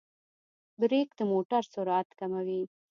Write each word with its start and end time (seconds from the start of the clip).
برېک 0.79 1.09
د 1.19 1.21
موټر 1.31 1.61
سرعت 1.73 2.07
کموي. 2.19 2.61